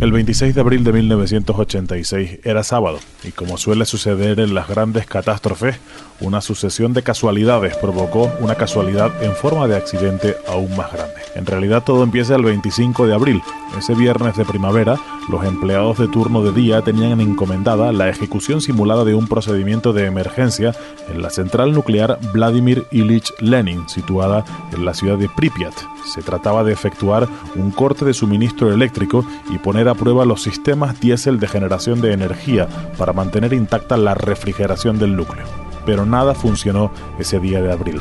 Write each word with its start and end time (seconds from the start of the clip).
El 0.00 0.12
26 0.12 0.54
de 0.54 0.60
abril 0.60 0.84
de 0.84 0.92
1986 0.92 2.38
era 2.44 2.62
sábado 2.62 3.00
y 3.24 3.32
como 3.32 3.58
suele 3.58 3.84
suceder 3.84 4.38
en 4.38 4.54
las 4.54 4.68
grandes 4.68 5.06
catástrofes, 5.06 5.76
una 6.20 6.40
sucesión 6.40 6.92
de 6.92 7.02
casualidades 7.02 7.76
provocó 7.76 8.30
una 8.38 8.54
casualidad 8.54 9.10
en 9.24 9.34
forma 9.34 9.66
de 9.66 9.76
accidente 9.76 10.36
aún 10.46 10.76
más 10.76 10.92
grande. 10.92 11.16
En 11.34 11.46
realidad 11.46 11.82
todo 11.82 12.04
empieza 12.04 12.36
el 12.36 12.44
25 12.44 13.08
de 13.08 13.14
abril. 13.14 13.42
Ese 13.76 13.96
viernes 13.96 14.36
de 14.36 14.44
primavera, 14.44 15.00
los 15.28 15.44
empleados 15.44 15.98
de 15.98 16.08
turno 16.08 16.42
de 16.42 16.52
día 16.52 16.82
tenían 16.82 17.20
encomendada 17.20 17.92
la 17.92 18.08
ejecución 18.08 18.60
simulada 18.60 19.04
de 19.04 19.14
un 19.14 19.28
procedimiento 19.28 19.92
de 19.92 20.06
emergencia 20.06 20.74
en 21.08 21.22
la 21.22 21.30
central 21.30 21.72
nuclear 21.72 22.18
Vladimir 22.32 22.86
Ilich 22.90 23.32
Lenin, 23.40 23.88
situada 23.88 24.44
en 24.72 24.84
la 24.84 24.94
ciudad 24.94 25.18
de 25.18 25.28
Pripyat. 25.28 25.74
Se 26.04 26.22
trataba 26.22 26.64
de 26.64 26.72
efectuar 26.72 27.28
un 27.54 27.70
corte 27.70 28.04
de 28.04 28.14
suministro 28.14 28.72
eléctrico 28.72 29.24
y 29.50 29.58
poner 29.58 29.88
a 29.88 29.94
prueba 29.94 30.24
los 30.24 30.42
sistemas 30.42 30.98
diésel 31.00 31.38
de 31.38 31.48
generación 31.48 32.00
de 32.00 32.12
energía 32.12 32.68
para 32.96 33.12
mantener 33.12 33.52
intacta 33.52 33.96
la 33.96 34.14
refrigeración 34.14 34.98
del 34.98 35.16
núcleo. 35.16 35.46
Pero 35.84 36.06
nada 36.06 36.34
funcionó 36.34 36.90
ese 37.18 37.40
día 37.40 37.62
de 37.62 37.72
abril, 37.72 38.00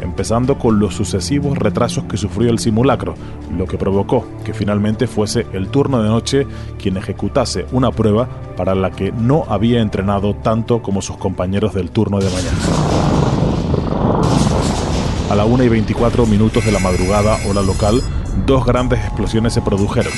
empezando 0.00 0.58
con 0.58 0.78
los 0.78 0.94
sucesivos 0.94 1.58
retrasos 1.58 2.04
que 2.04 2.16
sufrió 2.16 2.50
el 2.50 2.58
simulacro, 2.58 3.14
lo 3.56 3.66
que 3.66 3.78
provocó 3.78 4.26
que 4.44 4.54
finalmente 4.54 5.06
fuese 5.06 5.46
el 5.52 5.68
turno 5.68 6.02
de 6.02 6.08
noche 6.08 6.46
quien 6.78 6.96
ejecutase 6.96 7.66
una 7.72 7.90
prueba 7.90 8.28
para 8.56 8.74
la 8.74 8.90
que 8.90 9.12
no 9.12 9.44
había 9.48 9.80
entrenado 9.80 10.34
tanto 10.34 10.82
como 10.82 11.02
sus 11.02 11.16
compañeros 11.16 11.74
del 11.74 11.90
turno 11.90 12.18
de 12.18 12.30
mañana. 12.30 12.58
A 15.30 15.34
la 15.34 15.44
1 15.44 15.64
y 15.64 15.68
24 15.68 16.26
minutos 16.26 16.64
de 16.64 16.72
la 16.72 16.78
madrugada, 16.78 17.38
hora 17.48 17.62
local, 17.62 18.02
dos 18.46 18.64
grandes 18.64 19.00
explosiones 19.00 19.54
se 19.54 19.62
produjeron. 19.62 20.12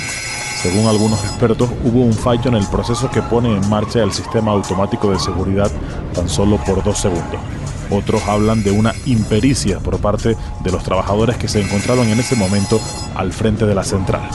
Según 0.57 0.87
algunos 0.87 1.23
expertos, 1.23 1.71
hubo 1.85 2.01
un 2.01 2.13
fallo 2.13 2.49
en 2.49 2.57
el 2.57 2.67
proceso 2.67 3.11
que 3.11 3.23
pone 3.23 3.55
en 3.57 3.69
marcha 3.69 4.03
el 4.03 4.13
sistema 4.13 4.53
automático 4.53 5.13
de 5.13 5.19
seguridad 5.19 5.71
tan 6.13 6.29
solo 6.29 6.57
por 6.67 6.83
dos 6.83 6.99
segundos. 6.99 7.41
Otros 7.91 8.23
hablan 8.27 8.63
de 8.63 8.71
una 8.71 8.95
impericia 9.07 9.79
por 9.79 9.99
parte 9.99 10.37
de 10.65 10.73
los 10.73 10.83
trabajadores 10.83 11.37
que 11.37 11.49
se 11.49 11.61
encontraban 11.61 12.09
en 12.09 12.19
ese 12.19 12.37
momento 12.37 12.81
al 13.15 13.33
frente 13.33 13.67
de 13.67 13.75
la 13.75 13.85
central. 13.85 14.29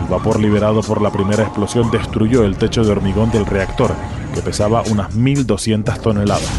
El 0.00 0.08
vapor 0.08 0.40
liberado 0.40 0.82
por 0.82 1.00
la 1.00 1.10
primera 1.10 1.44
explosión 1.44 1.90
destruyó 1.90 2.44
el 2.44 2.56
techo 2.56 2.84
de 2.84 2.92
hormigón 2.92 3.30
del 3.30 3.46
reactor, 3.46 3.94
que 4.34 4.42
pesaba 4.42 4.82
unas 4.90 5.14
1.200 5.14 6.00
toneladas. 6.00 6.50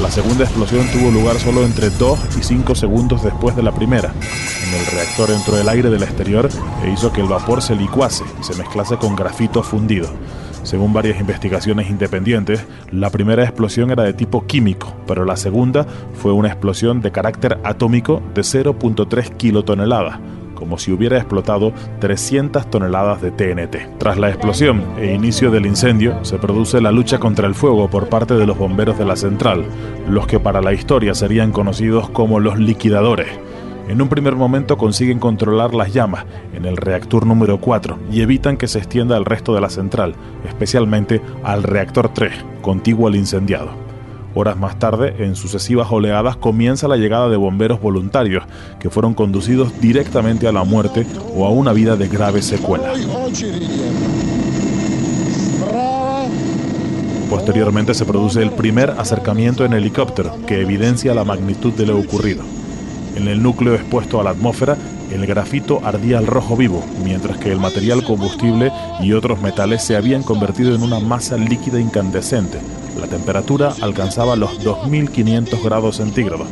La 0.00 0.10
segunda 0.10 0.44
explosión 0.44 0.86
tuvo 0.92 1.10
lugar 1.10 1.38
solo 1.38 1.64
entre 1.64 1.90
2 1.90 2.18
y 2.38 2.42
5 2.42 2.74
segundos 2.74 3.22
después 3.22 3.56
de 3.56 3.62
la 3.62 3.72
primera. 3.72 4.12
En 4.66 4.74
el 4.74 4.86
reactor 4.86 5.30
entró 5.30 5.60
el 5.60 5.68
aire 5.68 5.90
del 5.90 6.02
exterior 6.02 6.48
e 6.84 6.90
hizo 6.90 7.12
que 7.12 7.20
el 7.20 7.28
vapor 7.28 7.62
se 7.62 7.76
licuase 7.76 8.24
y 8.40 8.42
se 8.42 8.56
mezclase 8.56 8.96
con 8.96 9.14
grafito 9.14 9.62
fundido. 9.62 10.08
Según 10.64 10.92
varias 10.92 11.20
investigaciones 11.20 11.88
independientes, 11.88 12.66
la 12.90 13.10
primera 13.10 13.44
explosión 13.44 13.92
era 13.92 14.02
de 14.02 14.12
tipo 14.12 14.44
químico, 14.46 14.96
pero 15.06 15.24
la 15.24 15.36
segunda 15.36 15.86
fue 16.14 16.32
una 16.32 16.48
explosión 16.48 17.00
de 17.00 17.12
carácter 17.12 17.60
atómico 17.62 18.20
de 18.34 18.42
0.3 18.42 19.36
kilotoneladas, 19.36 20.18
como 20.56 20.78
si 20.78 20.90
hubiera 20.90 21.18
explotado 21.18 21.72
300 22.00 22.68
toneladas 22.68 23.22
de 23.22 23.30
TNT. 23.30 23.98
Tras 23.98 24.18
la 24.18 24.30
explosión 24.30 24.82
e 24.98 25.14
inicio 25.14 25.52
del 25.52 25.66
incendio, 25.66 26.24
se 26.24 26.38
produce 26.38 26.80
la 26.80 26.90
lucha 26.90 27.20
contra 27.20 27.46
el 27.46 27.54
fuego 27.54 27.88
por 27.88 28.08
parte 28.08 28.34
de 28.34 28.46
los 28.46 28.58
bomberos 28.58 28.98
de 28.98 29.04
la 29.04 29.14
central, 29.14 29.64
los 30.08 30.26
que 30.26 30.40
para 30.40 30.60
la 30.60 30.72
historia 30.72 31.14
serían 31.14 31.52
conocidos 31.52 32.10
como 32.10 32.40
los 32.40 32.58
liquidadores. 32.58 33.28
En 33.88 34.02
un 34.02 34.08
primer 34.08 34.34
momento 34.34 34.76
consiguen 34.76 35.20
controlar 35.20 35.72
las 35.72 35.92
llamas 35.92 36.24
en 36.52 36.64
el 36.64 36.76
reactor 36.76 37.24
número 37.24 37.60
4 37.60 37.98
y 38.10 38.20
evitan 38.20 38.56
que 38.56 38.66
se 38.66 38.78
extienda 38.78 39.16
al 39.16 39.24
resto 39.24 39.54
de 39.54 39.60
la 39.60 39.70
central, 39.70 40.14
especialmente 40.44 41.22
al 41.44 41.62
reactor 41.62 42.12
3, 42.12 42.32
contiguo 42.62 43.06
al 43.06 43.14
incendiado. 43.14 43.70
Horas 44.34 44.58
más 44.58 44.78
tarde, 44.78 45.14
en 45.20 45.36
sucesivas 45.36 45.86
oleadas, 45.90 46.36
comienza 46.36 46.88
la 46.88 46.96
llegada 46.96 47.28
de 47.28 47.36
bomberos 47.36 47.80
voluntarios, 47.80 48.44
que 48.80 48.90
fueron 48.90 49.14
conducidos 49.14 49.80
directamente 49.80 50.48
a 50.48 50.52
la 50.52 50.64
muerte 50.64 51.06
o 51.34 51.46
a 51.46 51.50
una 51.50 51.72
vida 51.72 51.96
de 51.96 52.08
graves 52.08 52.44
secuelas. 52.44 52.98
Posteriormente 57.30 57.94
se 57.94 58.04
produce 58.04 58.42
el 58.42 58.50
primer 58.50 58.90
acercamiento 58.90 59.64
en 59.64 59.72
helicóptero, 59.72 60.36
que 60.46 60.60
evidencia 60.60 61.14
la 61.14 61.24
magnitud 61.24 61.72
de 61.72 61.86
lo 61.86 61.98
ocurrido. 61.98 62.55
En 63.16 63.28
el 63.28 63.42
núcleo 63.42 63.74
expuesto 63.74 64.20
a 64.20 64.24
la 64.24 64.30
atmósfera, 64.30 64.76
el 65.10 65.26
grafito 65.26 65.80
ardía 65.84 66.18
al 66.18 66.26
rojo 66.26 66.56
vivo, 66.56 66.84
mientras 67.02 67.38
que 67.38 67.50
el 67.50 67.58
material 67.58 68.04
combustible 68.04 68.70
y 69.00 69.12
otros 69.12 69.40
metales 69.40 69.82
se 69.82 69.96
habían 69.96 70.22
convertido 70.22 70.74
en 70.74 70.82
una 70.82 71.00
masa 71.00 71.36
líquida 71.36 71.80
incandescente, 71.80 72.58
la 73.00 73.06
temperatura 73.06 73.74
alcanzaba 73.82 74.36
los 74.36 74.62
2500 74.62 75.62
grados 75.62 75.96
centígrados 75.96 76.48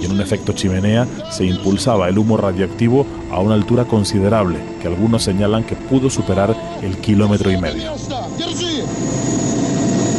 y 0.00 0.04
en 0.04 0.12
un 0.12 0.20
efecto 0.20 0.52
chimenea 0.52 1.06
se 1.30 1.44
impulsaba 1.44 2.08
el 2.08 2.18
humo 2.18 2.36
radioactivo 2.36 3.04
a 3.32 3.40
una 3.40 3.54
altura 3.54 3.84
considerable 3.84 4.58
que 4.80 4.86
algunos 4.86 5.24
señalan 5.24 5.64
que 5.64 5.74
pudo 5.74 6.08
superar 6.08 6.54
el 6.82 6.98
kilómetro 6.98 7.50
y 7.50 7.58
medio. 7.58 7.92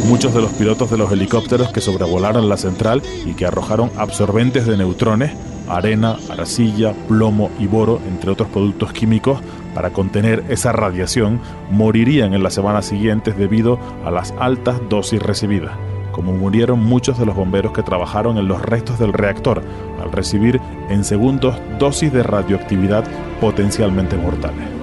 Muchos 0.08 0.34
de 0.34 0.42
los 0.42 0.52
pilotos 0.54 0.90
de 0.90 0.98
los 0.98 1.12
helicópteros 1.12 1.72
que 1.72 1.82
sobrevolaron 1.82 2.50
la 2.50 2.58
central 2.58 3.02
y 3.26 3.34
que 3.34 3.46
arrojaron 3.46 3.92
absorbentes 3.96 4.66
de 4.66 4.76
neutrones, 4.76 5.32
arena, 5.70 6.18
arcilla, 6.30 6.94
plomo 7.08 7.50
y 7.60 7.68
boro, 7.68 8.00
entre 8.08 8.32
otros 8.32 8.50
productos 8.50 8.92
químicos, 8.94 9.40
para 9.74 9.92
contener 9.92 10.44
esa 10.50 10.72
radiación, 10.72 11.40
morirían 11.72 12.34
en 12.34 12.44
las 12.44 12.54
semanas 12.54 12.86
siguientes 12.86 13.38
debido 13.38 13.80
a 14.04 14.12
las 14.12 14.34
altas 14.40 14.82
dosis 14.90 15.22
recibidas, 15.22 15.72
como 16.12 16.34
murieron 16.34 16.80
muchos 16.80 17.20
de 17.20 17.26
los 17.26 17.36
bomberos 17.36 17.72
que 17.74 17.84
trabajaron 17.84 18.38
en 18.38 18.48
los 18.48 18.62
restos 18.62 19.00
del 19.00 19.14
reactor 19.14 19.64
al 20.02 20.12
recibir 20.12 20.60
en 20.90 21.04
segundos 21.04 21.56
dosis 21.78 22.12
de 22.12 22.24
radioactividad 22.24 23.06
potencialmente 23.40 24.18
mortales. 24.18 24.79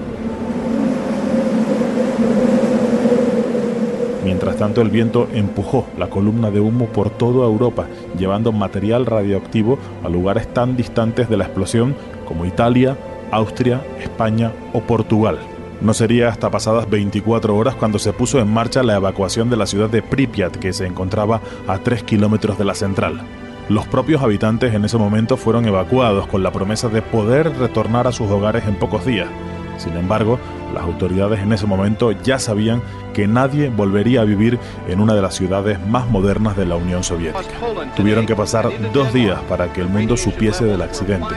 Mientras 4.27 4.57
tanto, 4.57 4.81
el 4.81 4.89
viento 4.89 5.29
empujó 5.33 5.87
la 5.97 6.09
columna 6.09 6.51
de 6.51 6.59
humo 6.59 6.87
por 6.87 7.09
toda 7.09 7.47
Europa, 7.47 7.85
llevando 8.19 8.51
material 8.51 9.05
radioactivo 9.05 9.79
a 10.03 10.09
lugares 10.09 10.53
tan 10.53 10.75
distantes 10.75 11.29
de 11.29 11.37
la 11.37 11.45
explosión 11.45 11.95
como 12.27 12.45
Italia, 12.45 12.97
Austria, 13.31 13.81
España 14.01 14.51
o 14.73 14.81
Portugal. 14.81 15.39
No 15.79 15.93
sería 15.93 16.27
hasta 16.27 16.51
pasadas 16.51 16.89
24 16.89 17.55
horas 17.55 17.75
cuando 17.75 17.99
se 17.99 18.11
puso 18.11 18.37
en 18.39 18.51
marcha 18.51 18.83
la 18.83 18.97
evacuación 18.97 19.49
de 19.49 19.55
la 19.55 19.65
ciudad 19.65 19.89
de 19.89 20.01
Pripyat, 20.01 20.57
que 20.57 20.73
se 20.73 20.85
encontraba 20.85 21.39
a 21.65 21.77
3 21.77 22.03
kilómetros 22.03 22.57
de 22.57 22.65
la 22.65 22.75
central. 22.75 23.21
Los 23.69 23.87
propios 23.87 24.21
habitantes 24.21 24.73
en 24.73 24.83
ese 24.83 24.97
momento 24.97 25.37
fueron 25.37 25.65
evacuados 25.67 26.27
con 26.27 26.43
la 26.43 26.51
promesa 26.51 26.89
de 26.89 27.01
poder 27.01 27.57
retornar 27.57 28.07
a 28.07 28.11
sus 28.11 28.29
hogares 28.29 28.67
en 28.67 28.75
pocos 28.75 29.05
días. 29.05 29.29
Sin 29.77 29.95
embargo, 29.95 30.37
las 30.73 30.83
autoridades 30.83 31.39
en 31.39 31.53
ese 31.53 31.65
momento 31.65 32.11
ya 32.11 32.39
sabían 32.39 32.81
que 33.13 33.27
nadie 33.27 33.69
volvería 33.69 34.21
a 34.21 34.25
vivir 34.25 34.59
en 34.87 34.99
una 34.99 35.13
de 35.13 35.21
las 35.21 35.35
ciudades 35.35 35.79
más 35.87 36.07
modernas 36.09 36.55
de 36.55 36.65
la 36.65 36.75
Unión 36.75 37.03
Soviética. 37.03 37.55
Tuvieron 37.95 38.25
que 38.25 38.35
pasar 38.35 38.69
dos 38.93 39.13
días 39.13 39.39
para 39.49 39.73
que 39.73 39.81
el 39.81 39.89
mundo 39.89 40.17
supiese 40.17 40.65
del 40.65 40.81
accidente. 40.81 41.35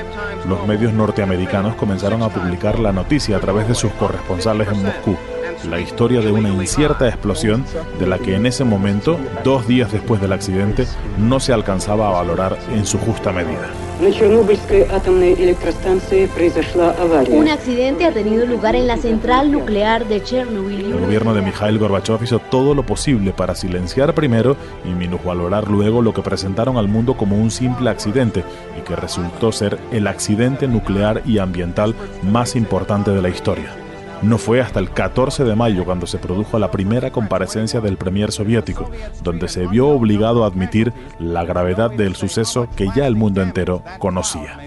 Los 0.48 0.66
medios 0.66 0.92
norteamericanos 0.92 1.74
comenzaron 1.76 2.22
a 2.22 2.28
publicar 2.28 2.78
la 2.78 2.92
noticia 2.92 3.36
a 3.36 3.40
través 3.40 3.68
de 3.68 3.74
sus 3.74 3.92
corresponsales 3.92 4.68
en 4.68 4.82
Moscú 4.82 5.16
la 5.68 5.80
historia 5.80 6.20
de 6.20 6.32
una 6.32 6.48
incierta 6.48 7.08
explosión 7.08 7.64
de 7.98 8.06
la 8.06 8.18
que 8.18 8.34
en 8.34 8.46
ese 8.46 8.64
momento, 8.64 9.18
dos 9.44 9.66
días 9.66 9.92
después 9.92 10.20
del 10.20 10.32
accidente, 10.32 10.86
no 11.18 11.40
se 11.40 11.52
alcanzaba 11.52 12.08
a 12.08 12.12
valorar 12.12 12.56
en 12.72 12.86
su 12.86 12.98
justa 12.98 13.32
medida. 13.32 13.70
Un 14.00 14.06
accidente 17.48 18.06
ha 18.06 18.12
tenido 18.12 18.46
lugar 18.46 18.74
en 18.74 18.86
la 18.86 18.96
central 18.96 19.52
nuclear 19.52 20.06
de 20.06 20.22
Chernobyl. 20.22 20.86
El 20.86 21.00
gobierno 21.00 21.34
de 21.34 21.42
Mikhail 21.42 21.78
Gorbachev 21.78 22.22
hizo 22.22 22.38
todo 22.38 22.74
lo 22.74 22.84
posible 22.84 23.32
para 23.32 23.54
silenciar 23.54 24.14
primero 24.14 24.56
y 24.86 24.94
minusvalorar 24.94 25.68
luego 25.68 26.00
lo 26.00 26.14
que 26.14 26.22
presentaron 26.22 26.78
al 26.78 26.88
mundo 26.88 27.18
como 27.18 27.36
un 27.36 27.50
simple 27.50 27.90
accidente 27.90 28.42
y 28.78 28.82
que 28.82 28.96
resultó 28.96 29.52
ser 29.52 29.78
el 29.92 30.06
accidente 30.06 30.66
nuclear 30.66 31.20
y 31.26 31.36
ambiental 31.38 31.94
más 32.22 32.56
importante 32.56 33.10
de 33.10 33.20
la 33.20 33.28
historia. 33.28 33.89
No 34.22 34.36
fue 34.36 34.60
hasta 34.60 34.80
el 34.80 34.90
14 34.90 35.44
de 35.44 35.54
mayo 35.54 35.84
cuando 35.84 36.06
se 36.06 36.18
produjo 36.18 36.58
la 36.58 36.70
primera 36.70 37.10
comparecencia 37.10 37.80
del 37.80 37.96
premier 37.96 38.32
soviético, 38.32 38.90
donde 39.22 39.48
se 39.48 39.66
vio 39.66 39.88
obligado 39.88 40.44
a 40.44 40.48
admitir 40.48 40.92
la 41.18 41.44
gravedad 41.44 41.90
del 41.90 42.16
suceso 42.16 42.68
que 42.76 42.88
ya 42.94 43.06
el 43.06 43.16
mundo 43.16 43.42
entero 43.42 43.82
conocía. 43.98 44.58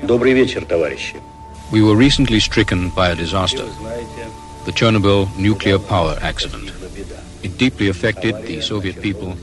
We 1.71 1.81
were 1.81 1.95
recently 1.95 2.39
stricken 2.39 2.91
by 2.93 3.11
a 3.11 3.15
disaster. 3.15 3.65
The 4.65 4.71
Chernobyl 4.71 5.27
nuclear 5.37 5.79
power 5.79 6.17
accident. 6.21 6.71
It 7.41 7.57
deeply 7.57 7.89
affected 7.89 8.35
the 8.45 8.61
Soviet 8.61 9.01
people 9.01 9.35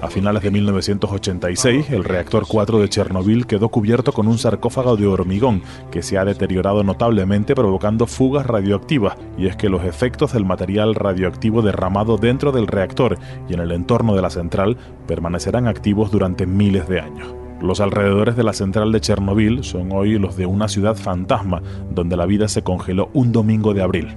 a 0.00 0.10
finales 0.10 0.42
de 0.42 0.50
1986, 0.50 1.90
el 1.90 2.02
reactor 2.02 2.44
4 2.48 2.80
de 2.80 2.88
Chernobyl 2.88 3.46
quedó 3.46 3.68
cubierto 3.68 4.10
con 4.12 4.26
un 4.26 4.36
sarcófago 4.36 4.96
de 4.96 5.06
hormigón 5.06 5.62
que 5.92 6.02
se 6.02 6.18
ha 6.18 6.24
deteriorado 6.24 6.82
notablemente 6.82 7.54
provocando 7.54 8.08
fugas 8.08 8.46
radioactivas, 8.46 9.16
y 9.38 9.46
es 9.46 9.54
que 9.54 9.68
los 9.68 9.84
efectos 9.84 10.32
del 10.32 10.44
material 10.44 10.96
radioactivo 10.96 11.62
derramado 11.62 12.16
dentro 12.16 12.50
del 12.50 12.66
reactor 12.66 13.16
y 13.48 13.54
en 13.54 13.60
el 13.60 13.70
entorno 13.70 14.16
de 14.16 14.22
la 14.22 14.30
central 14.30 14.76
permanecerán 15.06 15.68
activos 15.68 16.10
durante 16.10 16.46
miles 16.46 16.88
de 16.88 17.00
años. 17.00 17.32
Los 17.60 17.80
alrededores 17.80 18.34
de 18.34 18.42
la 18.42 18.52
central 18.54 18.90
de 18.90 19.00
Chernobyl 19.00 19.62
son 19.62 19.92
hoy 19.92 20.18
los 20.18 20.36
de 20.36 20.46
una 20.46 20.66
ciudad 20.66 20.96
fantasma, 20.96 21.62
donde 21.90 22.16
la 22.16 22.26
vida 22.26 22.48
se 22.48 22.62
congeló 22.62 23.08
un 23.12 23.30
domingo 23.30 23.72
de 23.72 23.82
abril. 23.82 24.16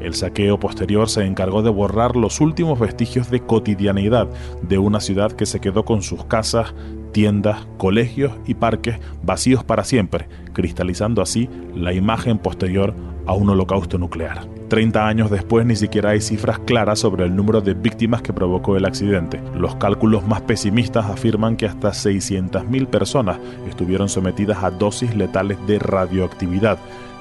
El 0.00 0.14
saqueo 0.14 0.60
posterior 0.60 1.08
se 1.08 1.24
encargó 1.24 1.62
de 1.62 1.70
borrar 1.70 2.16
los 2.16 2.40
últimos 2.40 2.78
vestigios 2.78 3.30
de 3.30 3.40
cotidianidad 3.40 4.28
de 4.62 4.78
una 4.78 5.00
ciudad 5.00 5.32
que 5.32 5.46
se 5.46 5.60
quedó 5.60 5.84
con 5.84 6.02
sus 6.02 6.24
casas, 6.24 6.74
tiendas, 7.12 7.66
colegios 7.78 8.32
y 8.46 8.54
parques 8.54 8.98
vacíos 9.22 9.64
para 9.64 9.84
siempre, 9.84 10.28
cristalizando 10.52 11.22
así 11.22 11.48
la 11.74 11.92
imagen 11.92 12.38
posterior 12.38 12.94
a 13.26 13.34
un 13.34 13.50
holocausto 13.50 13.98
nuclear. 13.98 14.46
Treinta 14.68 15.06
años 15.06 15.30
después 15.30 15.66
ni 15.66 15.76
siquiera 15.76 16.10
hay 16.10 16.20
cifras 16.20 16.58
claras 16.60 16.98
sobre 16.98 17.24
el 17.24 17.34
número 17.34 17.60
de 17.60 17.74
víctimas 17.74 18.22
que 18.22 18.32
provocó 18.32 18.76
el 18.76 18.84
accidente. 18.84 19.40
Los 19.54 19.76
cálculos 19.76 20.26
más 20.26 20.42
pesimistas 20.42 21.06
afirman 21.06 21.56
que 21.56 21.66
hasta 21.66 21.90
600.000 21.90 22.86
personas 22.86 23.38
estuvieron 23.68 24.08
sometidas 24.08 24.62
a 24.62 24.70
dosis 24.70 25.14
letales 25.14 25.58
de 25.66 25.78
radioactividad, 25.78 26.78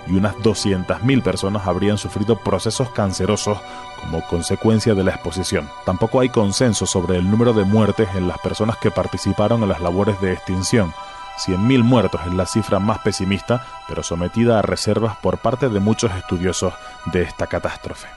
y 0.09 0.17
unas 0.17 0.35
200.000 0.37 1.21
personas 1.21 1.67
habrían 1.67 1.97
sufrido 1.97 2.37
procesos 2.37 2.89
cancerosos 2.91 3.57
como 4.01 4.25
consecuencia 4.27 4.93
de 4.93 5.03
la 5.03 5.11
exposición. 5.11 5.69
Tampoco 5.85 6.19
hay 6.19 6.29
consenso 6.29 6.85
sobre 6.85 7.17
el 7.17 7.29
número 7.29 7.53
de 7.53 7.63
muertes 7.63 8.07
en 8.15 8.27
las 8.27 8.37
personas 8.39 8.77
que 8.77 8.91
participaron 8.91 9.63
en 9.63 9.69
las 9.69 9.81
labores 9.81 10.19
de 10.21 10.33
extinción. 10.33 10.93
100.000 11.45 11.83
muertos 11.83 12.21
es 12.25 12.33
la 12.33 12.45
cifra 12.45 12.79
más 12.79 12.99
pesimista, 12.99 13.65
pero 13.87 14.01
sometida 14.01 14.59
a 14.59 14.63
reservas 14.63 15.17
por 15.17 15.37
parte 15.37 15.69
de 15.69 15.79
muchos 15.79 16.11
estudiosos 16.15 16.73
de 17.05 17.21
esta 17.21 17.47
catástrofe. 17.47 18.07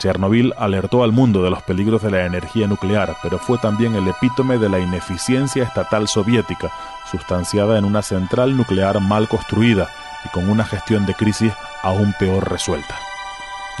Chernobyl 0.00 0.54
alertó 0.56 1.04
al 1.04 1.12
mundo 1.12 1.42
de 1.42 1.50
los 1.50 1.62
peligros 1.62 2.02
de 2.02 2.10
la 2.10 2.24
energía 2.24 2.66
nuclear, 2.66 3.16
pero 3.22 3.38
fue 3.38 3.58
también 3.58 3.94
el 3.94 4.08
epítome 4.08 4.56
de 4.56 4.70
la 4.70 4.78
ineficiencia 4.78 5.62
estatal 5.62 6.08
soviética, 6.08 6.72
sustanciada 7.10 7.78
en 7.78 7.84
una 7.84 8.00
central 8.00 8.56
nuclear 8.56 8.98
mal 9.00 9.28
construida, 9.28 9.90
y 10.24 10.28
con 10.28 10.48
una 10.48 10.64
gestión 10.64 11.06
de 11.06 11.14
crisis 11.14 11.52
aún 11.82 12.14
peor 12.18 12.50
resuelta. 12.50 12.98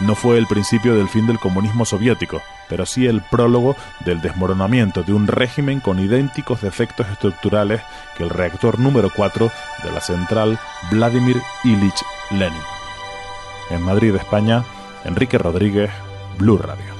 No 0.00 0.14
fue 0.14 0.38
el 0.38 0.46
principio 0.46 0.94
del 0.94 1.08
fin 1.08 1.26
del 1.26 1.38
comunismo 1.38 1.84
soviético, 1.84 2.42
pero 2.68 2.86
sí 2.86 3.06
el 3.06 3.20
prólogo 3.20 3.76
del 4.00 4.22
desmoronamiento 4.22 5.02
de 5.02 5.12
un 5.12 5.26
régimen 5.26 5.80
con 5.80 5.98
idénticos 5.98 6.62
defectos 6.62 7.06
estructurales 7.08 7.82
que 8.16 8.22
el 8.22 8.30
reactor 8.30 8.78
número 8.78 9.10
4 9.14 9.50
de 9.82 9.92
la 9.92 10.00
central 10.00 10.58
Vladimir 10.90 11.36
Ilich 11.64 12.02
Lenin. 12.30 12.62
En 13.68 13.82
Madrid, 13.82 14.14
España, 14.14 14.64
Enrique 15.04 15.36
Rodríguez, 15.36 15.90
Blue 16.38 16.56
Radio. 16.56 16.99